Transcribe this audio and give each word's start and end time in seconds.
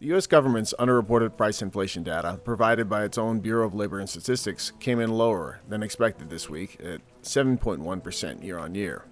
The 0.00 0.06
U.S. 0.06 0.28
government's 0.28 0.72
underreported 0.78 1.36
price 1.36 1.60
inflation 1.60 2.04
data, 2.04 2.38
provided 2.44 2.88
by 2.88 3.02
its 3.02 3.18
own 3.18 3.40
Bureau 3.40 3.66
of 3.66 3.74
Labor 3.74 3.98
and 3.98 4.08
Statistics, 4.08 4.70
came 4.78 5.00
in 5.00 5.10
lower 5.10 5.58
than 5.68 5.82
expected 5.82 6.30
this 6.30 6.48
week 6.48 6.78
at 6.80 7.00
7.1% 7.24 8.44
year 8.44 8.60
on 8.60 8.76
year. 8.76 9.04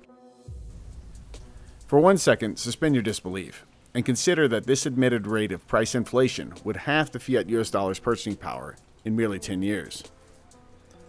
For 1.89 1.99
one 1.99 2.19
second, 2.19 2.61
suspend 2.61 2.95
your 2.95 3.03
disbelief 3.03 3.67
and 3.95 4.05
consider 4.05 4.47
that 4.47 4.67
this 4.67 4.87
admitted 4.87 5.27
rate 5.27 5.51
of 5.51 5.67
price 5.67 5.93
inflation 5.97 6.55
would 6.63 6.77
halve 6.77 7.11
the 7.11 7.19
fiat 7.19 7.49
US 7.49 7.71
dollar's 7.71 7.99
purchasing 7.99 8.37
power 8.37 8.77
in 9.05 9.17
merely 9.17 9.41
10 9.41 9.63
years. 9.63 10.05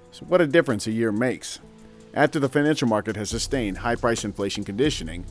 So, 0.09 0.25
what 0.25 0.41
a 0.41 0.47
difference 0.47 0.87
a 0.87 0.91
year 0.91 1.11
makes. 1.11 1.59
After 2.15 2.39
the 2.39 2.50
financial 2.50 2.87
market 2.87 3.15
has 3.15 3.29
sustained 3.29 3.78
high 3.78 3.96
price 3.96 4.25
inflation 4.25 4.64
conditioning, 4.64 5.23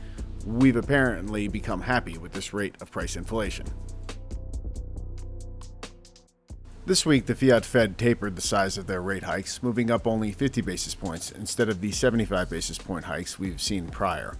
we've 0.44 0.76
apparently 0.76 1.48
become 1.48 1.80
happy 1.80 2.16
with 2.16 2.32
this 2.32 2.54
rate 2.54 2.76
of 2.80 2.92
price 2.92 3.16
inflation. 3.16 3.66
This 6.86 7.04
week, 7.04 7.26
the 7.26 7.34
Fiat 7.34 7.64
Fed 7.64 7.98
tapered 7.98 8.36
the 8.36 8.40
size 8.40 8.78
of 8.78 8.86
their 8.86 9.02
rate 9.02 9.24
hikes, 9.24 9.60
moving 9.60 9.90
up 9.90 10.06
only 10.06 10.30
50 10.30 10.60
basis 10.60 10.94
points 10.94 11.32
instead 11.32 11.68
of 11.68 11.80
the 11.80 11.90
75 11.90 12.48
basis 12.48 12.78
point 12.78 13.06
hikes 13.06 13.40
we've 13.40 13.60
seen 13.60 13.88
prior. 13.88 14.36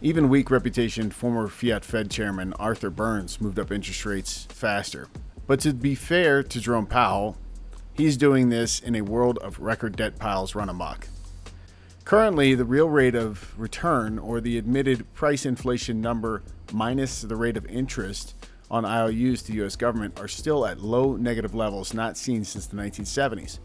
Even 0.00 0.30
weak 0.30 0.50
reputation 0.50 1.10
former 1.10 1.48
Fiat 1.48 1.84
Fed 1.84 2.10
chairman 2.10 2.54
Arthur 2.54 2.88
Burns 2.88 3.42
moved 3.42 3.58
up 3.58 3.70
interest 3.70 4.06
rates 4.06 4.46
faster. 4.48 5.08
But 5.46 5.60
to 5.60 5.74
be 5.74 5.94
fair 5.94 6.42
to 6.42 6.60
Jerome 6.62 6.86
Powell, 6.86 7.36
he's 7.92 8.16
doing 8.16 8.48
this 8.48 8.80
in 8.80 8.94
a 8.94 9.02
world 9.02 9.36
of 9.42 9.60
record 9.60 9.96
debt 9.96 10.18
piles 10.18 10.54
run 10.54 10.70
amok. 10.70 11.08
Currently, 12.06 12.54
the 12.54 12.64
real 12.64 12.88
rate 12.88 13.14
of 13.14 13.52
return, 13.60 14.18
or 14.18 14.40
the 14.40 14.56
admitted 14.56 15.12
price 15.12 15.44
inflation 15.44 16.00
number 16.00 16.42
minus 16.72 17.20
the 17.20 17.36
rate 17.36 17.58
of 17.58 17.66
interest, 17.66 18.34
on 18.70 18.84
IOUs 18.84 19.42
to 19.42 19.52
the 19.52 19.64
US 19.64 19.76
government 19.76 20.18
are 20.20 20.28
still 20.28 20.64
at 20.64 20.80
low 20.80 21.16
negative 21.16 21.54
levels 21.54 21.92
not 21.92 22.16
seen 22.16 22.44
since 22.44 22.66
the 22.66 22.76
1970s. 22.76 23.58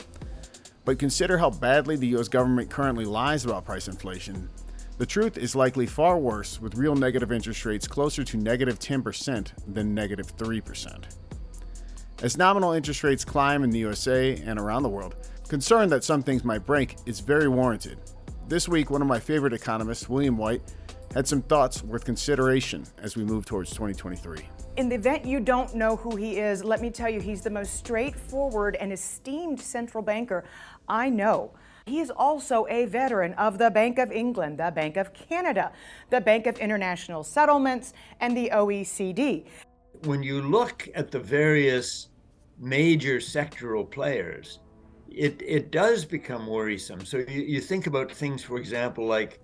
But 0.84 1.00
consider 1.00 1.38
how 1.38 1.50
badly 1.50 1.96
the 1.96 2.16
US 2.18 2.28
government 2.28 2.70
currently 2.70 3.06
lies 3.06 3.46
about 3.46 3.66
price 3.66 3.88
inflation. 3.88 4.50
The 4.98 5.06
truth 5.06 5.38
is 5.38 5.56
likely 5.56 5.88
far 5.88 6.18
worse, 6.18 6.62
with 6.62 6.76
real 6.76 6.96
negative 6.96 7.32
interest 7.32 7.66
rates 7.66 7.88
closer 7.88 8.24
to 8.24 8.38
negative 8.38 8.80
10% 8.80 9.52
than 9.68 9.94
negative 9.94 10.36
3%. 10.38 11.04
As 12.24 12.38
nominal 12.38 12.72
interest 12.72 13.04
rates 13.04 13.26
climb 13.26 13.64
in 13.64 13.72
the 13.72 13.80
USA 13.80 14.38
and 14.38 14.58
around 14.58 14.84
the 14.84 14.90
world, 14.90 15.16
concern 15.50 15.90
that 15.90 16.06
some 16.06 16.24
things 16.24 16.46
might 16.46 16.66
break 16.66 16.96
is 17.06 17.20
very 17.20 17.50
warranted. 17.50 18.00
This 18.48 18.70
week, 18.70 18.90
one 18.90 19.02
of 19.02 19.08
my 19.08 19.20
favorite 19.20 19.54
economists, 19.54 20.08
William 20.08 20.38
White, 20.38 20.62
had 21.14 21.28
some 21.28 21.42
thoughts 21.42 21.84
worth 21.84 22.06
consideration 22.06 22.86
as 22.98 23.18
we 23.18 23.26
move 23.26 23.46
towards 23.46 23.72
2023. 23.72 24.48
In 24.78 24.90
the 24.90 24.96
event 24.96 25.26
you 25.26 25.40
don't 25.40 25.74
know 25.74 25.96
who 25.96 26.18
he 26.18 26.38
is, 26.38 26.62
let 26.62 26.82
me 26.82 26.90
tell 26.90 27.10
you, 27.10 27.22
he's 27.22 27.42
the 27.42 27.50
most 27.50 27.76
straightforward 27.76 28.76
and 28.76 28.92
esteemed 28.92 29.62
central 29.62 30.04
banker 30.04 30.44
I 30.90 31.10
know. 31.10 31.52
He 31.86 32.02
is 32.02 32.12
also 32.12 32.68
a 32.70 32.84
veteran 32.86 33.34
of 33.36 33.58
the 33.58 33.70
Bank 33.70 34.00
of 34.00 34.12
England, 34.12 34.60
the 34.60 34.72
Bank 34.72 34.98
of 34.98 35.14
Canada, 35.14 35.72
the 36.10 36.20
Bank 36.20 36.46
of 36.46 36.58
International 36.58 37.24
Settlements, 37.24 37.94
and 38.20 38.36
the 38.36 38.50
OECD. 38.52 39.46
When 40.04 40.22
you 40.22 40.42
look 40.42 40.90
at 40.94 41.10
the 41.10 41.20
various 41.20 42.10
major 42.60 43.20
sectoral 43.20 43.90
players, 43.90 44.60
it, 45.10 45.42
it 45.42 45.72
does 45.72 46.04
become 46.04 46.48
worrisome. 46.48 47.06
So 47.06 47.20
you, 47.20 47.42
you 47.44 47.62
think 47.62 47.88
about 47.88 48.12
things, 48.12 48.44
for 48.44 48.58
example, 48.58 49.06
like 49.06 49.40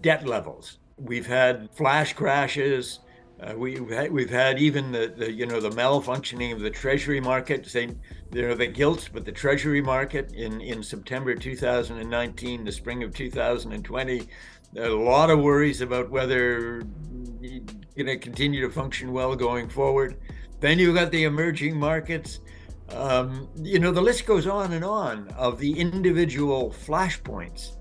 debt 0.00 0.28
levels. 0.28 0.78
We've 0.96 1.26
had 1.26 1.74
flash 1.74 2.12
crashes, 2.12 3.00
uh, 3.40 3.52
we, 3.56 3.80
we've 3.80 4.30
had 4.30 4.58
even 4.58 4.92
the, 4.92 5.12
the 5.16 5.30
you 5.32 5.44
know 5.44 5.60
the 5.60 5.70
malfunctioning 5.70 6.52
of 6.52 6.60
the 6.60 6.70
treasury 6.70 7.20
market, 7.20 7.72
you 7.74 7.96
know 8.32 8.54
the 8.54 8.66
gilts, 8.66 9.08
but 9.08 9.24
the 9.24 9.32
treasury 9.32 9.80
market 9.80 10.32
in 10.32 10.60
in 10.60 10.82
September 10.82 11.34
2019, 11.34 12.64
the 12.64 12.72
spring 12.72 13.02
of 13.02 13.12
2020, 13.12 14.28
a 14.76 14.88
lot 14.88 15.30
of 15.30 15.40
worries 15.40 15.80
about 15.80 16.10
whether 16.10 16.82
going 17.96 18.06
to 18.06 18.18
continue 18.18 18.60
to 18.60 18.70
function 18.70 19.12
well 19.12 19.34
going 19.34 19.68
forward. 19.68 20.16
Then 20.60 20.78
you've 20.78 20.94
got 20.94 21.10
the 21.10 21.24
emerging 21.24 21.76
markets. 21.76 22.40
Um, 22.90 23.48
you 23.56 23.80
know 23.80 23.90
the 23.90 24.00
list 24.00 24.26
goes 24.26 24.46
on 24.46 24.72
and 24.72 24.84
on 24.84 25.28
of 25.30 25.58
the 25.58 25.78
individual 25.78 26.70
flashpoints. 26.70 27.72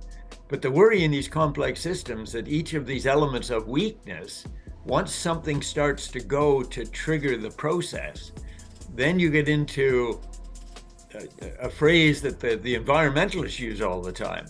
But 0.48 0.62
the 0.62 0.72
worry 0.72 1.04
in 1.04 1.12
these 1.12 1.28
complex 1.28 1.80
systems 1.80 2.32
that 2.32 2.48
each 2.48 2.74
of 2.74 2.86
these 2.86 3.08
elements 3.08 3.50
of 3.50 3.68
weakness 3.68 4.46
once 4.86 5.14
something 5.14 5.62
starts 5.62 6.08
to 6.10 6.20
go 6.20 6.62
to 6.62 6.86
trigger 6.86 7.38
the 7.38 7.52
process, 7.52 8.32
then 8.96 9.20
you 9.20 9.30
get 9.30 9.48
into 9.48 10.20
a, 11.14 11.66
a, 11.66 11.70
phrase 11.70 12.22
that 12.22 12.40
the, 12.40 12.56
the 12.58 12.76
environmentalists 12.76 13.60
use 13.60 13.82
all 13.82 14.02
the 14.02 14.12
time, 14.12 14.46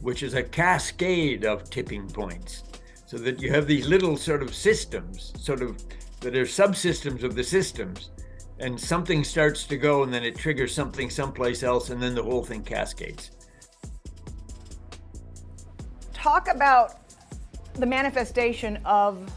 which 0.00 0.22
is 0.22 0.34
a 0.34 0.42
cascade 0.42 1.44
of 1.44 1.68
tipping 1.70 2.08
points. 2.08 2.64
So 3.06 3.18
that 3.18 3.40
you 3.40 3.50
have 3.50 3.66
these 3.66 3.86
little 3.86 4.16
sort 4.16 4.42
of 4.42 4.54
systems, 4.54 5.32
sort 5.38 5.62
of 5.62 5.76
that 6.20 6.34
are 6.34 6.44
subsystems 6.44 7.22
of 7.22 7.36
the 7.36 7.44
systems, 7.44 8.10
and 8.58 8.80
something 8.80 9.22
starts 9.22 9.64
to 9.64 9.76
go, 9.76 10.02
and 10.02 10.12
then 10.12 10.24
it 10.24 10.36
triggers 10.36 10.74
something 10.74 11.10
someplace 11.10 11.62
else, 11.62 11.90
and 11.90 12.02
then 12.02 12.14
the 12.14 12.22
whole 12.22 12.42
thing 12.42 12.62
cascades. 12.62 13.30
Talk 16.14 16.48
about 16.48 16.98
the 17.74 17.86
manifestation 17.86 18.78
of 18.84 19.30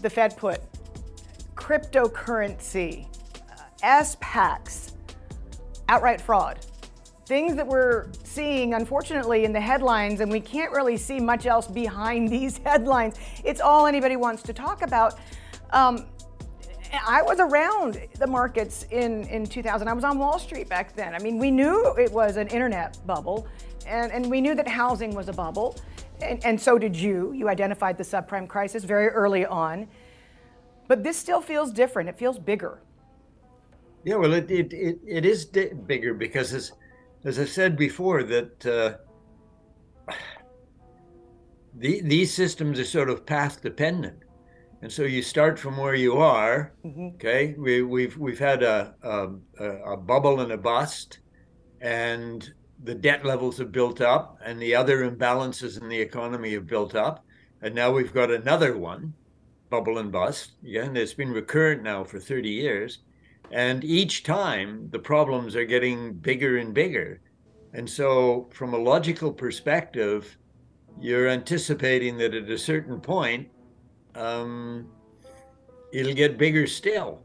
the 0.00 0.10
Fed 0.10 0.36
put 0.36 0.60
cryptocurrency, 1.54 3.06
uh, 3.50 4.02
SPACs, 4.02 4.92
outright 5.88 6.20
fraud. 6.20 6.64
Things 7.24 7.56
that 7.56 7.66
we're 7.66 8.06
seeing, 8.22 8.74
unfortunately, 8.74 9.44
in 9.44 9.52
the 9.52 9.60
headlines, 9.60 10.20
and 10.20 10.30
we 10.30 10.38
can't 10.38 10.70
really 10.70 10.96
see 10.96 11.18
much 11.18 11.46
else 11.46 11.66
behind 11.66 12.28
these 12.30 12.58
headlines. 12.58 13.16
It's 13.44 13.60
all 13.60 13.86
anybody 13.86 14.16
wants 14.16 14.42
to 14.44 14.52
talk 14.52 14.82
about. 14.82 15.18
Um, 15.70 16.06
I 17.06 17.20
was 17.22 17.40
around 17.40 18.00
the 18.18 18.26
markets 18.26 18.86
in, 18.90 19.24
in 19.24 19.44
2000. 19.44 19.88
I 19.88 19.92
was 19.92 20.04
on 20.04 20.18
Wall 20.18 20.38
Street 20.38 20.68
back 20.68 20.94
then. 20.94 21.14
I 21.14 21.18
mean, 21.18 21.38
we 21.38 21.50
knew 21.50 21.94
it 21.98 22.12
was 22.12 22.36
an 22.36 22.46
internet 22.48 22.98
bubble, 23.06 23.48
and, 23.86 24.12
and 24.12 24.30
we 24.30 24.40
knew 24.40 24.54
that 24.54 24.68
housing 24.68 25.14
was 25.14 25.28
a 25.28 25.32
bubble 25.32 25.76
and, 26.20 26.44
and 26.44 26.60
so 26.60 26.78
did 26.78 26.96
you. 26.96 27.32
You 27.32 27.48
identified 27.48 27.98
the 27.98 28.04
subprime 28.04 28.48
crisis 28.48 28.84
very 28.84 29.08
early 29.08 29.44
on. 29.46 29.88
But 30.88 31.02
this 31.02 31.16
still 31.16 31.40
feels 31.40 31.72
different. 31.72 32.08
It 32.08 32.16
feels 32.16 32.38
bigger. 32.38 32.80
Yeah, 34.04 34.16
well, 34.16 34.34
it 34.34 34.50
it, 34.50 34.72
it, 34.72 34.98
it 35.06 35.26
is 35.26 35.46
di- 35.46 35.72
bigger 35.74 36.14
because, 36.14 36.52
as, 36.52 36.72
as 37.24 37.40
I 37.40 37.44
said 37.44 37.76
before, 37.76 38.22
that 38.22 38.66
uh, 38.66 40.14
the, 41.74 42.00
these 42.02 42.32
systems 42.32 42.78
are 42.78 42.84
sort 42.84 43.10
of 43.10 43.26
path 43.26 43.62
dependent. 43.62 44.22
And 44.82 44.92
so 44.92 45.02
you 45.02 45.22
start 45.22 45.58
from 45.58 45.76
where 45.76 45.96
you 45.96 46.18
are. 46.18 46.72
Mm-hmm. 46.84 47.16
Okay, 47.16 47.56
we, 47.58 47.82
we've 47.82 48.16
we've 48.16 48.38
had 48.38 48.62
a, 48.62 48.94
a, 49.02 49.30
a 49.64 49.96
bubble 49.96 50.40
and 50.40 50.52
a 50.52 50.58
bust, 50.58 51.18
and 51.80 52.48
the 52.82 52.94
debt 52.94 53.24
levels 53.24 53.58
have 53.58 53.72
built 53.72 54.00
up 54.00 54.38
and 54.44 54.60
the 54.60 54.74
other 54.74 55.10
imbalances 55.10 55.80
in 55.80 55.88
the 55.88 56.00
economy 56.00 56.52
have 56.52 56.66
built 56.66 56.94
up. 56.94 57.24
And 57.62 57.74
now 57.74 57.90
we've 57.90 58.12
got 58.12 58.30
another 58.30 58.76
one, 58.76 59.14
bubble 59.70 59.98
and 59.98 60.12
bust. 60.12 60.52
Yeah, 60.62 60.84
and 60.84 60.96
it's 60.96 61.14
been 61.14 61.32
recurrent 61.32 61.82
now 61.82 62.04
for 62.04 62.20
30 62.20 62.48
years. 62.48 62.98
And 63.50 63.84
each 63.84 64.24
time 64.24 64.88
the 64.90 64.98
problems 64.98 65.56
are 65.56 65.64
getting 65.64 66.14
bigger 66.14 66.58
and 66.58 66.74
bigger. 66.74 67.20
And 67.72 67.88
so, 67.88 68.48
from 68.52 68.74
a 68.74 68.78
logical 68.78 69.32
perspective, 69.32 70.36
you're 71.00 71.28
anticipating 71.28 72.16
that 72.18 72.34
at 72.34 72.48
a 72.48 72.58
certain 72.58 73.00
point, 73.00 73.48
um, 74.14 74.88
it'll 75.92 76.14
get 76.14 76.38
bigger 76.38 76.66
still. 76.66 77.22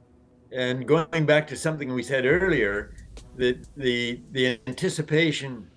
And 0.52 0.86
going 0.88 1.26
back 1.26 1.48
to 1.48 1.56
something 1.56 1.94
we 1.94 2.04
said 2.04 2.26
earlier, 2.26 2.94
the 3.36 3.58
the 3.78 4.22
the 4.32 4.60
anticipation 4.68 5.68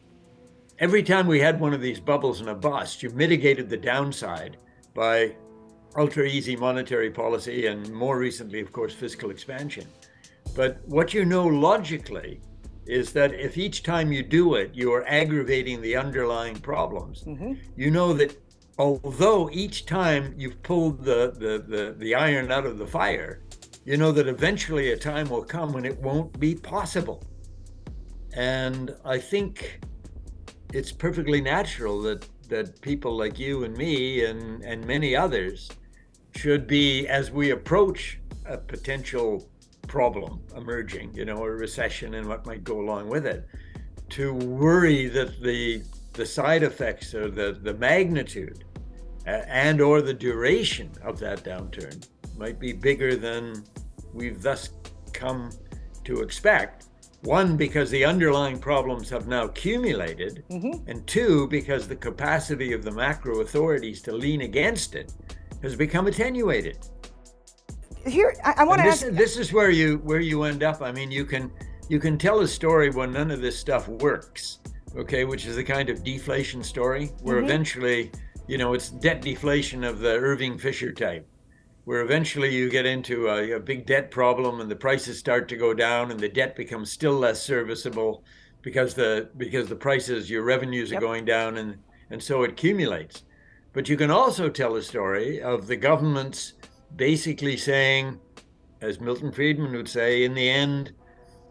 every 0.78 1.02
time 1.02 1.26
we 1.26 1.40
had 1.40 1.60
one 1.60 1.72
of 1.72 1.80
these 1.80 2.00
bubbles 2.00 2.40
in 2.40 2.48
a 2.48 2.54
bust, 2.54 3.02
you 3.02 3.10
mitigated 3.10 3.68
the 3.68 3.76
downside 3.76 4.56
by 4.94 5.34
ultra 5.96 6.26
easy 6.26 6.56
monetary 6.56 7.10
policy 7.10 7.66
and 7.66 7.92
more 7.92 8.18
recently, 8.18 8.60
of 8.60 8.72
course, 8.72 8.92
fiscal 8.92 9.30
expansion. 9.30 9.86
But 10.56 10.78
what 10.86 11.14
you 11.14 11.24
know 11.24 11.46
logically 11.46 12.40
is 12.86 13.12
that 13.12 13.32
if 13.32 13.56
each 13.56 13.82
time 13.82 14.12
you 14.12 14.22
do 14.22 14.54
it, 14.54 14.74
you 14.74 14.92
are 14.92 15.04
aggravating 15.06 15.80
the 15.80 15.96
underlying 15.96 16.56
problems, 16.56 17.24
mm-hmm. 17.24 17.54
you 17.76 17.90
know 17.90 18.12
that 18.12 18.36
although 18.78 19.48
each 19.52 19.86
time 19.86 20.34
you've 20.36 20.62
pulled 20.62 21.02
the, 21.02 21.32
the, 21.38 21.64
the, 21.66 21.94
the 21.98 22.14
iron 22.14 22.52
out 22.52 22.66
of 22.66 22.76
the 22.76 22.86
fire, 22.86 23.40
you 23.84 23.96
know 23.96 24.12
that 24.12 24.28
eventually 24.28 24.92
a 24.92 24.96
time 24.96 25.28
will 25.28 25.44
come 25.44 25.72
when 25.72 25.84
it 25.84 25.98
won't 25.98 26.38
be 26.38 26.54
possible. 26.54 27.22
And 28.34 28.94
I 29.04 29.18
think 29.18 29.80
it's 30.72 30.92
perfectly 30.92 31.40
natural 31.40 32.02
that, 32.02 32.28
that 32.48 32.80
people 32.80 33.16
like 33.16 33.38
you 33.38 33.64
and 33.64 33.76
me 33.76 34.24
and, 34.24 34.62
and 34.62 34.84
many 34.84 35.14
others 35.14 35.70
should 36.34 36.66
be, 36.66 37.06
as 37.06 37.30
we 37.30 37.50
approach 37.50 38.18
a 38.46 38.58
potential 38.58 39.48
problem 39.86 40.40
emerging, 40.56 41.14
you 41.14 41.24
know, 41.24 41.44
a 41.44 41.50
recession 41.50 42.14
and 42.14 42.26
what 42.26 42.44
might 42.46 42.64
go 42.64 42.80
along 42.80 43.08
with 43.08 43.26
it, 43.26 43.46
to 44.10 44.34
worry 44.34 45.06
that 45.08 45.40
the 45.40 45.82
the 46.14 46.24
side 46.24 46.62
effects 46.62 47.12
or 47.14 47.28
the, 47.28 47.58
the 47.62 47.74
magnitude 47.74 48.64
uh, 49.26 49.30
and 49.46 49.80
or 49.80 50.00
the 50.00 50.14
duration 50.14 50.90
of 51.02 51.18
that 51.18 51.44
downturn 51.44 52.06
might 52.38 52.58
be 52.58 52.72
bigger 52.72 53.16
than 53.16 53.64
we've 54.12 54.40
thus 54.40 54.70
come 55.12 55.50
to 56.04 56.20
expect. 56.20 56.83
One, 57.24 57.56
because 57.56 57.90
the 57.90 58.04
underlying 58.04 58.58
problems 58.58 59.08
have 59.08 59.26
now 59.26 59.44
accumulated, 59.44 60.44
mm-hmm. 60.50 60.88
and 60.88 61.06
two, 61.06 61.48
because 61.48 61.88
the 61.88 61.96
capacity 61.96 62.74
of 62.74 62.84
the 62.84 62.90
macro 62.90 63.40
authorities 63.40 64.02
to 64.02 64.12
lean 64.12 64.42
against 64.42 64.94
it 64.94 65.10
has 65.62 65.74
become 65.74 66.06
attenuated. 66.06 66.78
Here, 68.06 68.36
I, 68.44 68.54
I 68.58 68.64
want 68.64 68.82
to 68.82 68.88
ask. 68.88 69.06
This 69.06 69.38
is 69.38 69.54
where 69.54 69.70
you 69.70 69.96
where 70.04 70.20
you 70.20 70.42
end 70.42 70.62
up. 70.62 70.82
I 70.82 70.92
mean, 70.92 71.10
you 71.10 71.24
can 71.24 71.50
you 71.88 71.98
can 71.98 72.18
tell 72.18 72.40
a 72.40 72.48
story 72.48 72.90
when 72.90 73.12
none 73.12 73.30
of 73.30 73.40
this 73.40 73.58
stuff 73.58 73.88
works, 73.88 74.58
okay, 74.94 75.24
which 75.24 75.46
is 75.46 75.56
the 75.56 75.64
kind 75.64 75.88
of 75.88 76.04
deflation 76.04 76.62
story 76.62 77.12
where 77.22 77.36
mm-hmm. 77.36 77.46
eventually, 77.46 78.12
you 78.46 78.58
know, 78.58 78.74
it's 78.74 78.90
debt 78.90 79.22
deflation 79.22 79.82
of 79.82 80.00
the 80.00 80.12
Irving 80.12 80.58
Fisher 80.58 80.92
type, 80.92 81.26
where 81.84 82.00
eventually 82.00 82.54
you 82.54 82.70
get 82.70 82.86
into 82.86 83.28
a, 83.28 83.52
a 83.52 83.60
big 83.60 83.86
debt 83.86 84.10
problem 84.10 84.60
and 84.60 84.70
the 84.70 84.76
prices 84.76 85.18
start 85.18 85.48
to 85.48 85.56
go 85.56 85.74
down 85.74 86.10
and 86.10 86.18
the 86.18 86.28
debt 86.28 86.56
becomes 86.56 86.90
still 86.90 87.12
less 87.12 87.42
serviceable 87.42 88.24
because 88.62 88.94
the 88.94 89.28
because 89.36 89.68
the 89.68 89.76
prices, 89.76 90.30
your 90.30 90.42
revenues 90.42 90.90
are 90.90 90.94
yep. 90.94 91.02
going 91.02 91.24
down 91.24 91.58
and 91.58 91.76
and 92.10 92.22
so 92.22 92.42
it 92.42 92.50
accumulates. 92.50 93.24
But 93.72 93.88
you 93.88 93.96
can 93.96 94.10
also 94.10 94.48
tell 94.48 94.76
a 94.76 94.82
story 94.82 95.42
of 95.42 95.66
the 95.66 95.76
governments 95.76 96.54
basically 96.96 97.56
saying, 97.56 98.20
as 98.80 99.00
Milton 99.00 99.32
Friedman 99.32 99.72
would 99.72 99.88
say, 99.88 100.24
in 100.24 100.34
the 100.34 100.48
end, 100.48 100.92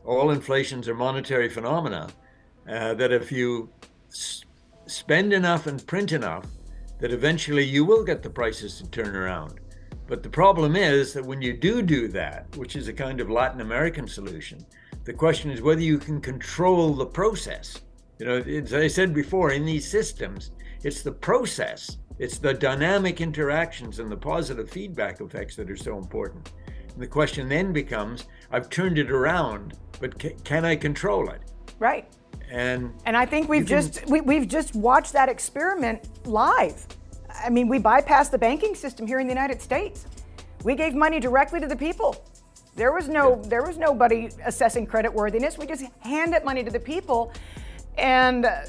all 0.06 0.32
inflations 0.32 0.88
are 0.88 0.96
monetary 0.96 1.50
phenomena, 1.50 2.10
uh, 2.70 2.94
that 2.94 3.12
if 3.12 3.32
you 3.32 3.70
s- 4.10 4.44
spend 4.88 5.34
enough 5.34 5.68
and 5.68 5.86
print 5.86 6.14
enough, 6.14 6.46
that 7.00 7.12
eventually 7.12 7.64
you 7.64 7.84
will 7.84 8.04
get 8.06 8.24
the 8.24 8.30
prices 8.30 8.78
to 8.78 8.88
turn 8.90 9.16
around. 9.16 9.60
But 10.08 10.24
the 10.24 10.30
problem 10.30 10.76
is 10.76 11.14
that 11.14 11.26
when 11.26 11.42
you 11.42 11.54
do 11.54 11.82
do 11.82 12.08
that, 12.10 12.56
which 12.58 12.76
is 12.76 12.88
a 12.88 12.94
kind 12.94 13.20
of 13.22 13.30
Latin 13.30 13.62
American 13.62 14.08
solution, 14.08 14.66
the 15.06 15.14
question 15.14 15.52
is 15.52 15.62
whether 15.62 15.82
you 15.82 15.98
can 15.98 16.22
control 16.22 16.94
the 16.94 17.06
process. 17.06 17.82
You 18.20 18.26
know, 18.26 18.38
as 18.38 18.74
I 18.74 18.88
said 18.88 19.14
before, 19.14 19.52
in 19.52 19.66
these 19.66 19.90
systems, 19.90 20.52
it's 20.84 21.02
the 21.02 21.12
process, 21.12 21.98
it's 22.20 22.38
the 22.38 22.54
dynamic 22.54 23.22
interactions 23.22 24.00
and 24.00 24.12
the 24.12 24.18
positive 24.18 24.70
feedback 24.70 25.22
effects 25.22 25.56
that 25.56 25.70
are 25.70 25.78
so 25.78 25.98
important. 25.98 26.52
And 26.94 27.02
the 27.02 27.08
question 27.08 27.50
then 27.50 27.74
becomes 27.74 28.26
I've 28.52 28.70
turned 28.70 28.98
it 28.98 29.10
around 29.10 29.74
but 30.04 30.20
ca- 30.20 30.36
can 30.44 30.66
I 30.66 30.76
control 30.76 31.30
it? 31.30 31.42
Right. 31.80 32.06
And 32.52 32.94
and 33.06 33.16
I 33.16 33.26
think 33.26 33.48
we've 33.48 33.66
just 33.66 34.02
can... 34.02 34.12
we, 34.12 34.22
we've 34.22 34.48
just 34.48 34.76
watched 34.76 35.14
that 35.14 35.30
experiment 35.30 36.10
live. 36.26 36.86
I 37.44 37.50
mean, 37.50 37.68
we 37.68 37.80
bypassed 37.80 38.32
the 38.32 38.38
banking 38.38 38.74
system 38.74 39.06
here 39.06 39.20
in 39.20 39.28
the 39.28 39.34
United 39.34 39.62
States. 39.62 40.06
We 40.64 40.76
gave 40.76 40.96
money 40.96 41.20
directly 41.20 41.60
to 41.60 41.68
the 41.68 41.76
people. 41.76 42.24
There 42.76 42.92
was 42.92 43.08
no 43.08 43.36
yeah. 43.36 43.50
there 43.50 43.64
was 43.64 43.78
nobody 43.78 44.30
assessing 44.46 44.88
credit 44.88 45.14
worthiness. 45.14 45.58
We 45.58 45.68
just 45.68 45.84
handed 46.00 46.44
money 46.44 46.64
to 46.64 46.72
the 46.72 46.80
people, 46.80 47.32
and 47.98 48.46
uh, 48.46 48.62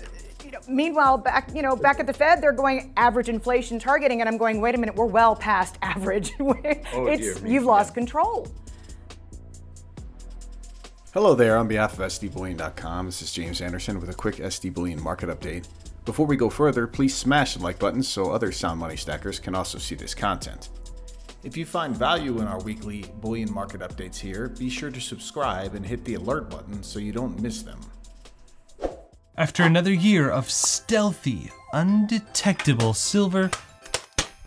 you 0.44 0.50
know, 0.50 0.59
meanwhile, 0.69 1.17
back 1.17 1.50
you 1.55 1.62
know 1.62 1.75
back 1.75 2.00
at 2.00 2.06
the 2.06 2.12
Fed, 2.12 2.43
they're 2.43 2.53
going 2.53 2.93
average 2.97 3.31
inflation 3.31 3.79
targeting, 3.79 4.21
and 4.21 4.29
I'm 4.29 4.37
going, 4.37 4.61
wait 4.61 4.75
a 4.75 4.79
minute, 4.79 4.94
we're 4.94 5.06
well 5.06 5.35
past 5.35 5.79
average. 5.82 6.32
oh, 6.41 6.55
it's 7.06 7.41
dear, 7.41 7.49
you've 7.49 7.65
lost 7.65 7.94
control. 7.94 8.47
Hello 11.15 11.37
there, 11.37 11.56
on 11.56 11.69
behalf 11.69 11.93
of 11.93 12.00
SDBullion.com, 12.00 13.06
this 13.06 13.23
is 13.23 13.32
James 13.32 13.61
Anderson 13.61 14.00
with 14.00 14.11
a 14.11 14.15
quick 14.15 14.37
SD 14.37 14.75
Bullion 14.75 15.00
market 15.00 15.29
update. 15.29 15.65
Before 16.04 16.26
we 16.26 16.36
go 16.36 16.50
further, 16.50 16.86
please 16.86 17.14
smash 17.14 17.54
the 17.54 17.62
like 17.62 17.78
button 17.78 18.02
so 18.02 18.30
other 18.30 18.52
sound 18.52 18.78
money 18.78 18.96
stackers 18.96 19.38
can 19.38 19.54
also 19.54 19.78
see 19.78 19.94
this 19.94 20.14
content. 20.14 20.68
If 21.42 21.56
you 21.56 21.64
find 21.64 21.96
value 21.96 22.40
in 22.40 22.46
our 22.46 22.60
weekly 22.60 23.06
bullion 23.20 23.52
market 23.52 23.80
updates 23.80 24.16
here, 24.16 24.48
be 24.48 24.68
sure 24.68 24.90
to 24.90 25.00
subscribe 25.00 25.74
and 25.74 25.84
hit 25.84 26.04
the 26.04 26.14
alert 26.14 26.50
button 26.50 26.82
so 26.82 26.98
you 26.98 27.12
don't 27.12 27.40
miss 27.40 27.62
them. 27.62 27.80
After 29.36 29.62
another 29.62 29.92
year 29.92 30.30
of 30.30 30.50
stealthy, 30.50 31.50
undetectable 31.72 32.92
silver 32.92 33.50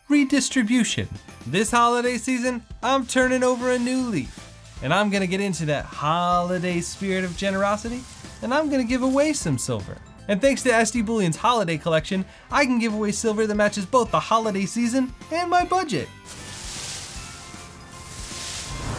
redistribution, 0.09 1.07
this 1.47 1.71
holiday 1.71 2.17
season, 2.17 2.63
I'm 2.83 3.05
turning 3.05 3.43
over 3.43 3.71
a 3.71 3.79
new 3.79 4.03
leaf 4.07 4.47
and 4.83 4.93
I'm 4.93 5.09
gonna 5.09 5.27
get 5.27 5.41
into 5.41 5.65
that 5.65 5.85
holiday 5.85 6.81
spirit 6.81 7.23
of 7.23 7.35
generosity, 7.35 8.03
and 8.41 8.53
I'm 8.53 8.69
gonna 8.69 8.83
give 8.83 9.01
away 9.01 9.33
some 9.33 9.57
silver. 9.57 9.97
And 10.27 10.41
thanks 10.41 10.61
to 10.63 10.69
SD 10.69 11.05
Bullion's 11.05 11.37
holiday 11.37 11.77
collection, 11.77 12.25
I 12.51 12.65
can 12.65 12.79
give 12.79 12.93
away 12.93 13.11
silver 13.11 13.47
that 13.47 13.55
matches 13.55 13.85
both 13.85 14.11
the 14.11 14.19
holiday 14.19 14.65
season 14.65 15.13
and 15.31 15.49
my 15.49 15.63
budget. 15.63 16.09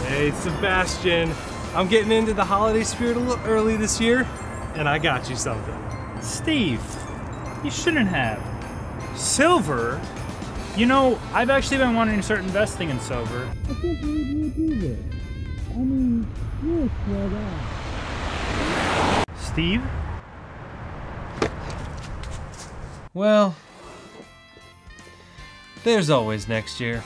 Hey, 0.07 0.31
Sebastian. 0.31 1.35
I'm 1.75 1.87
getting 1.87 2.13
into 2.13 2.33
the 2.33 2.45
holiday 2.45 2.83
spirit 2.83 3.19
a 3.19 3.21
little 3.21 3.45
early 3.45 3.77
this 3.77 4.01
year, 4.01 4.27
and 4.75 4.89
I 4.89 4.99
got 4.99 5.29
you 5.29 5.37
something. 5.37 5.77
Steve, 6.23 6.81
you 7.63 7.71
shouldn't 7.71 8.09
have. 8.09 8.43
Silver? 9.19 10.01
You 10.77 10.87
know, 10.87 11.19
I've 11.35 11.51
actually 11.51 11.79
been 11.79 11.95
wanting 11.95 12.17
to 12.17 12.23
start 12.23 12.41
investing 12.41 12.89
in 12.89 12.99
silver. 13.01 13.47
I 13.69 13.75
think 13.75 14.03
you 14.03 14.51
do 14.51 14.81
this. 14.81 15.15
I 15.73 15.79
mean, 15.79 16.27
you 16.63 16.91
Steve? 19.37 19.83
Well, 23.19 23.57
there's 25.83 26.09
always 26.09 26.47
next 26.47 26.79
year. 26.79 27.03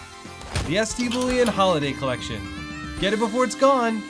The 0.67 0.75
SD 0.77 1.11
Bullion 1.11 1.49
Holiday 1.49 1.95
Collection. 1.95 2.47
Get 3.01 3.15
it 3.15 3.19
before 3.19 3.45
it's 3.45 3.55
gone. 3.55 4.03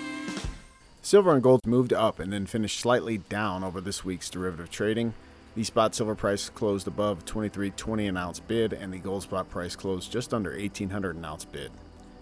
Silver 1.00 1.32
and 1.32 1.40
gold 1.40 1.60
moved 1.64 1.93
up 1.93 2.19
and 2.19 2.32
then 2.32 2.46
finished 2.46 2.81
slightly 2.81 3.19
down 3.19 3.62
over 3.62 3.81
this 3.81 4.04
week's 4.04 4.28
derivative 4.28 4.69
trading. 4.69 5.14
The 5.54 5.62
spot 5.62 5.94
silver 5.94 6.16
price 6.16 6.49
closed 6.49 6.88
above 6.88 7.25
23.20 7.25 8.08
an 8.08 8.16
ounce 8.16 8.40
bid, 8.40 8.72
and 8.72 8.93
the 8.93 8.99
gold 8.99 9.22
spot 9.22 9.49
price 9.49 9.76
closed 9.76 10.10
just 10.10 10.34
under 10.34 10.50
1800 10.50 11.14
an 11.14 11.25
ounce 11.25 11.44
bid. 11.44 11.70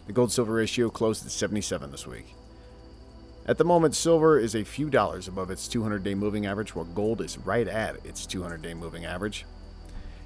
The 0.06 0.12
gold 0.12 0.30
silver 0.30 0.52
ratio 0.52 0.90
closed 0.90 1.25
at 1.25 1.32
77 1.32 1.90
this 1.90 2.06
week. 2.06 2.34
At 3.46 3.56
the 3.56 3.64
moment, 3.64 3.96
silver 3.96 4.38
is 4.38 4.54
a 4.54 4.62
few 4.62 4.90
dollars 4.90 5.26
above 5.26 5.50
its 5.50 5.66
200 5.68 6.04
day 6.04 6.14
moving 6.14 6.44
average, 6.44 6.75
while 6.75 6.84
gold 6.84 7.22
is 7.22 7.38
right 7.38 7.66
at 7.66 8.04
its 8.04 8.26
200 8.26 8.60
day 8.60 8.75
moving 8.75 9.06
average. 9.06 9.46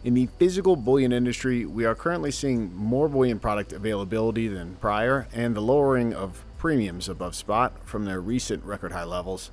In 0.05 0.13
the 0.13 0.27
physical 0.39 0.77
bullion 0.77 1.13
industry, 1.15 1.65
we 1.65 1.87
are 1.87 1.95
currently 1.95 2.31
seeing 2.31 2.75
more 2.75 3.09
bullion 3.09 3.39
product 3.39 3.73
availability 3.73 4.49
than 4.49 4.77
prior 4.77 5.27
and 5.33 5.57
the 5.57 5.63
lowering 5.63 6.13
of 6.13 6.45
premiums 6.59 7.09
above 7.09 7.35
spot 7.35 7.73
from 7.87 8.05
their 8.05 8.21
recent 8.21 8.63
record 8.65 8.93
high 8.93 9.05
levels. 9.05 9.51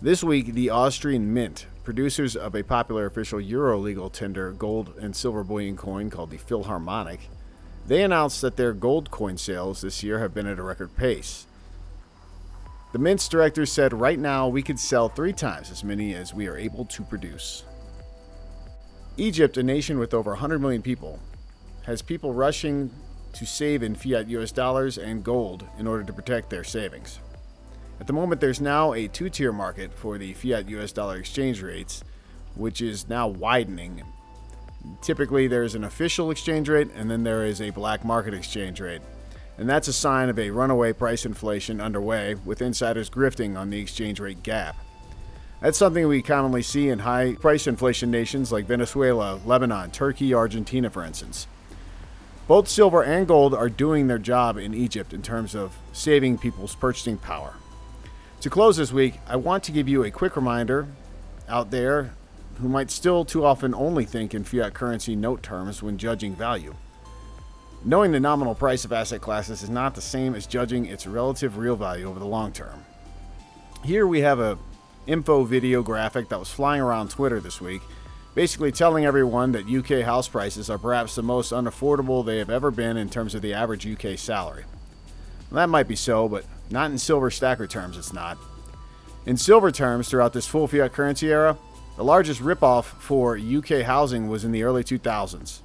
This 0.00 0.22
week, 0.22 0.54
the 0.54 0.70
Austrian 0.70 1.34
Mint, 1.34 1.66
producers 1.82 2.36
of 2.36 2.54
a 2.54 2.62
popular 2.62 3.06
official 3.06 3.40
Euro 3.40 3.76
legal 3.76 4.08
tender 4.08 4.52
gold 4.52 4.94
and 5.00 5.16
silver 5.16 5.42
bullion 5.42 5.76
coin 5.76 6.10
called 6.10 6.30
the 6.30 6.38
Philharmonic, 6.38 7.28
they 7.88 8.04
announced 8.04 8.42
that 8.42 8.56
their 8.56 8.72
gold 8.72 9.10
coin 9.10 9.36
sales 9.36 9.80
this 9.80 10.04
year 10.04 10.20
have 10.20 10.32
been 10.32 10.46
at 10.46 10.60
a 10.60 10.62
record 10.62 10.94
pace. 10.96 11.46
The 12.92 13.00
Mint's 13.00 13.26
director 13.26 13.66
said 13.66 13.92
right 13.92 14.18
now 14.18 14.46
we 14.46 14.62
could 14.62 14.78
sell 14.78 15.08
three 15.08 15.32
times 15.32 15.72
as 15.72 15.82
many 15.82 16.14
as 16.14 16.32
we 16.32 16.46
are 16.46 16.56
able 16.56 16.84
to 16.84 17.02
produce. 17.02 17.64
Egypt, 19.20 19.56
a 19.56 19.62
nation 19.62 19.98
with 19.98 20.14
over 20.14 20.30
100 20.32 20.58
million 20.60 20.82
people, 20.82 21.18
has 21.84 22.02
people 22.02 22.32
rushing 22.32 22.90
to 23.34 23.46
save 23.46 23.82
in 23.82 23.94
fiat 23.94 24.28
US 24.28 24.50
dollars 24.50 24.98
and 24.98 25.22
gold 25.22 25.64
in 25.78 25.86
order 25.86 26.02
to 26.02 26.12
protect 26.12 26.50
their 26.50 26.64
savings. 26.64 27.20
At 28.00 28.06
the 28.06 28.12
moment, 28.12 28.40
there's 28.40 28.60
now 28.60 28.92
a 28.94 29.08
two 29.08 29.28
tier 29.28 29.52
market 29.52 29.92
for 29.92 30.18
the 30.18 30.32
fiat 30.32 30.68
US 30.70 30.90
dollar 30.92 31.18
exchange 31.18 31.62
rates, 31.62 32.02
which 32.54 32.80
is 32.80 33.08
now 33.08 33.28
widening 33.28 34.02
Typically, 35.02 35.46
there's 35.46 35.74
an 35.74 35.84
official 35.84 36.30
exchange 36.30 36.68
rate 36.68 36.88
and 36.94 37.10
then 37.10 37.22
there 37.22 37.44
is 37.44 37.60
a 37.60 37.70
black 37.70 38.04
market 38.04 38.34
exchange 38.34 38.80
rate. 38.80 39.02
And 39.58 39.68
that's 39.68 39.88
a 39.88 39.92
sign 39.92 40.28
of 40.28 40.38
a 40.38 40.50
runaway 40.50 40.92
price 40.92 41.26
inflation 41.26 41.80
underway, 41.80 42.34
with 42.34 42.62
insiders 42.62 43.10
grifting 43.10 43.58
on 43.58 43.68
the 43.68 43.78
exchange 43.78 44.18
rate 44.18 44.42
gap. 44.42 44.76
That's 45.60 45.76
something 45.76 46.08
we 46.08 46.22
commonly 46.22 46.62
see 46.62 46.88
in 46.88 47.00
high 47.00 47.34
price 47.34 47.66
inflation 47.66 48.10
nations 48.10 48.50
like 48.50 48.64
Venezuela, 48.64 49.38
Lebanon, 49.44 49.90
Turkey, 49.90 50.32
Argentina, 50.32 50.88
for 50.88 51.04
instance. 51.04 51.46
Both 52.48 52.66
silver 52.66 53.02
and 53.02 53.28
gold 53.28 53.54
are 53.54 53.68
doing 53.68 54.06
their 54.06 54.18
job 54.18 54.56
in 54.56 54.74
Egypt 54.74 55.12
in 55.12 55.22
terms 55.22 55.54
of 55.54 55.76
saving 55.92 56.38
people's 56.38 56.74
purchasing 56.74 57.18
power. 57.18 57.54
To 58.40 58.48
close 58.48 58.78
this 58.78 58.90
week, 58.90 59.20
I 59.28 59.36
want 59.36 59.62
to 59.64 59.72
give 59.72 59.86
you 59.86 60.02
a 60.02 60.10
quick 60.10 60.34
reminder 60.34 60.88
out 61.46 61.70
there 61.70 62.14
who 62.60 62.68
might 62.68 62.90
still 62.90 63.24
too 63.24 63.44
often 63.44 63.74
only 63.74 64.06
think 64.06 64.34
in 64.34 64.44
fiat 64.44 64.72
currency 64.72 65.14
note 65.14 65.42
terms 65.42 65.82
when 65.82 65.98
judging 65.98 66.34
value. 66.34 66.74
Knowing 67.84 68.12
the 68.12 68.20
nominal 68.20 68.54
price 68.54 68.84
of 68.84 68.92
asset 68.92 69.20
classes 69.20 69.62
is 69.62 69.70
not 69.70 69.94
the 69.94 70.00
same 70.00 70.34
as 70.34 70.46
judging 70.46 70.86
its 70.86 71.06
relative 71.06 71.58
real 71.58 71.76
value 71.76 72.08
over 72.08 72.18
the 72.18 72.26
long 72.26 72.50
term. 72.50 72.84
Here 73.84 74.06
we 74.06 74.20
have 74.20 74.40
a 74.40 74.58
info 75.06 75.44
video 75.44 75.82
graphic 75.82 76.28
that 76.28 76.38
was 76.38 76.50
flying 76.50 76.80
around 76.80 77.10
Twitter 77.10 77.40
this 77.40 77.60
week, 77.60 77.82
basically 78.34 78.72
telling 78.72 79.04
everyone 79.04 79.52
that 79.52 79.66
UK 79.66 80.04
house 80.04 80.28
prices 80.28 80.70
are 80.70 80.78
perhaps 80.78 81.14
the 81.14 81.22
most 81.22 81.52
unaffordable 81.52 82.24
they 82.24 82.38
have 82.38 82.50
ever 82.50 82.70
been 82.70 82.96
in 82.96 83.08
terms 83.08 83.34
of 83.34 83.42
the 83.42 83.54
average 83.54 83.86
UK 83.86 84.18
salary. 84.18 84.64
Well, 85.50 85.56
that 85.56 85.68
might 85.68 85.88
be 85.88 85.96
so, 85.96 86.28
but 86.28 86.44
not 86.70 86.90
in 86.90 86.98
silver 86.98 87.30
stacker 87.30 87.66
terms, 87.66 87.96
it's 87.96 88.12
not. 88.12 88.38
In 89.26 89.36
silver 89.36 89.70
terms, 89.70 90.08
throughout 90.08 90.32
this 90.32 90.46
full 90.46 90.68
fiat 90.68 90.92
currency 90.92 91.30
era, 91.30 91.58
the 91.96 92.04
largest 92.04 92.40
ripoff 92.40 92.84
for 92.84 93.36
UK 93.36 93.84
housing 93.84 94.28
was 94.28 94.44
in 94.44 94.52
the 94.52 94.62
early 94.62 94.82
2000s. 94.82 95.60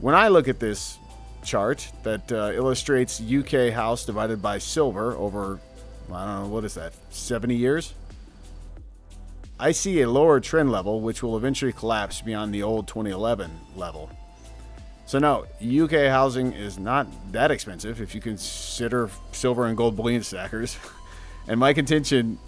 When 0.00 0.14
I 0.14 0.28
look 0.28 0.48
at 0.48 0.60
this 0.60 0.98
chart 1.44 1.90
that 2.02 2.30
uh, 2.30 2.52
illustrates 2.54 3.20
UK 3.20 3.72
house 3.72 4.04
divided 4.04 4.42
by 4.42 4.58
silver 4.58 5.14
over, 5.16 5.58
I 6.12 6.26
don't 6.26 6.44
know, 6.44 6.48
what 6.48 6.64
is 6.64 6.74
that, 6.74 6.92
70 7.10 7.54
years? 7.54 7.94
I 9.60 9.72
see 9.72 10.00
a 10.02 10.08
lower 10.08 10.40
trend 10.40 10.70
level 10.70 11.00
which 11.00 11.22
will 11.22 11.36
eventually 11.36 11.72
collapse 11.72 12.22
beyond 12.22 12.54
the 12.54 12.62
old 12.62 12.86
2011 12.86 13.50
level. 13.76 14.10
So, 15.06 15.18
no, 15.18 15.46
UK 15.62 16.10
housing 16.10 16.52
is 16.52 16.78
not 16.78 17.06
that 17.32 17.50
expensive 17.50 18.00
if 18.00 18.14
you 18.14 18.20
consider 18.20 19.10
silver 19.32 19.66
and 19.66 19.76
gold 19.76 19.96
bullion 19.96 20.22
stackers. 20.22 20.76
and 21.48 21.58
my 21.58 21.72
contention 21.72 22.38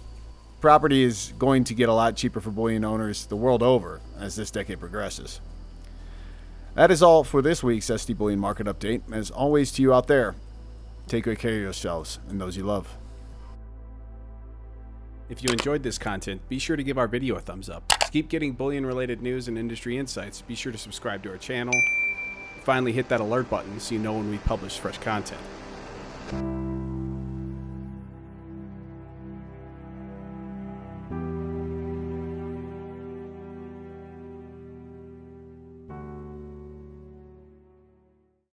property 0.61 1.03
is 1.03 1.33
going 1.39 1.63
to 1.65 1.73
get 1.73 1.89
a 1.89 1.93
lot 1.93 2.15
cheaper 2.15 2.39
for 2.39 2.51
bullion 2.51 2.85
owners 2.85 3.25
the 3.25 3.35
world 3.35 3.63
over 3.63 3.99
as 4.19 4.35
this 4.35 4.51
decade 4.51 4.79
progresses. 4.79 5.41
That 6.75 6.91
is 6.91 7.03
all 7.03 7.23
for 7.25 7.41
this 7.41 7.61
week's 7.61 7.87
SD 7.87 8.17
Bullion 8.17 8.39
Market 8.39 8.67
Update. 8.67 9.01
As 9.11 9.29
always, 9.29 9.73
to 9.73 9.81
you 9.81 9.93
out 9.93 10.07
there, 10.07 10.35
take 11.07 11.25
good 11.25 11.37
care 11.37 11.55
of 11.55 11.61
yourselves 11.61 12.19
and 12.29 12.39
those 12.39 12.55
you 12.55 12.63
love. 12.63 12.95
If 15.31 15.41
you 15.41 15.49
enjoyed 15.49 15.81
this 15.81 15.97
content, 15.97 16.41
be 16.49 16.59
sure 16.59 16.75
to 16.75 16.83
give 16.83 16.97
our 16.97 17.07
video 17.07 17.35
a 17.35 17.39
thumbs 17.39 17.69
up. 17.69 17.87
To 17.87 18.11
keep 18.11 18.27
getting 18.27 18.51
bullion 18.51 18.85
related 18.85 19.21
news 19.21 19.47
and 19.47 19.57
industry 19.57 19.97
insights, 19.97 20.41
be 20.41 20.55
sure 20.55 20.73
to 20.73 20.77
subscribe 20.77 21.23
to 21.23 21.29
our 21.29 21.37
channel. 21.37 21.73
Finally, 22.63 22.91
hit 22.91 23.07
that 23.07 23.21
alert 23.21 23.49
button 23.49 23.79
so 23.79 23.95
you 23.95 24.01
know 24.01 24.11
when 24.11 24.29
we 24.29 24.39
publish 24.39 24.77
fresh 24.77 24.97
content. 24.97 25.39